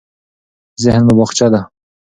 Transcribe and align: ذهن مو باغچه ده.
ذهن 0.83 1.01
مو 1.05 1.13
باغچه 1.17 1.47
ده. 1.53 1.61